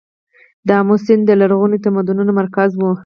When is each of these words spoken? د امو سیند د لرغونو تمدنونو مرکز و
د 0.67 0.69
امو 0.79 0.95
سیند 1.05 1.23
د 1.25 1.31
لرغونو 1.41 1.81
تمدنونو 1.85 2.31
مرکز 2.39 2.71
و 2.77 2.81